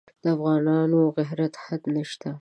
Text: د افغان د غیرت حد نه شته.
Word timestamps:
د 0.23 0.25
افغان 0.35 0.65
د 0.91 0.95
غیرت 1.17 1.53
حد 1.63 1.81
نه 1.93 2.03
شته. 2.09 2.29